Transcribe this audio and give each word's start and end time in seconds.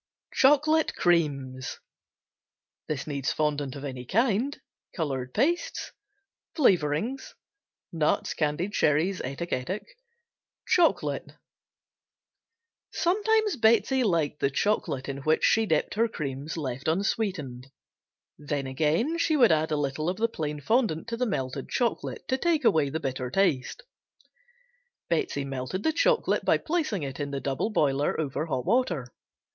Chocolate 0.33 0.95
Creams 0.95 1.77
Fondant 3.35 3.75
of 3.75 3.83
any 3.85 4.03
kind. 4.03 4.59
Color 4.95 5.27
pastes. 5.27 5.91
Flavorings. 6.55 7.35
Nuts, 7.93 8.33
candied 8.33 8.73
cherries, 8.73 9.21
etc., 9.21 9.59
etc. 9.59 9.85
Chocolate. 10.67 11.33
Sometimes 12.91 13.57
Betsey 13.57 14.03
liked 14.03 14.39
the 14.39 14.49
chocolate 14.49 15.07
in 15.07 15.17
which 15.17 15.43
she 15.43 15.67
dipped 15.67 15.93
her 15.93 16.07
creams 16.07 16.57
left 16.57 16.87
unsweetened, 16.87 17.67
then 18.39 18.65
again 18.65 19.19
she 19.19 19.37
would 19.37 19.51
add 19.51 19.69
a 19.71 19.77
little 19.77 20.09
of 20.09 20.17
the 20.17 20.27
plain 20.27 20.59
fondant 20.59 21.07
to 21.09 21.15
the 21.15 21.27
melted 21.27 21.69
chocolate 21.69 22.27
to 22.27 22.39
take 22.39 22.65
away 22.65 22.89
the 22.89 22.99
bitter 22.99 23.29
taste. 23.29 23.83
Betsey 25.09 25.45
melted 25.45 25.83
the 25.83 25.93
chocolate 25.93 26.43
by 26.43 26.57
placing 26.57 27.03
it 27.03 27.19
in 27.19 27.29
the 27.29 27.39
double 27.39 27.69
boiler 27.69 28.19
over 28.19 28.47
hot 28.47 28.65
water. 28.65 29.05